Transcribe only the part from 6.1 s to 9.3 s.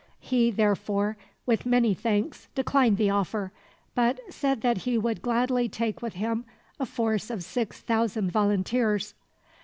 him a force of six thousand volunteers.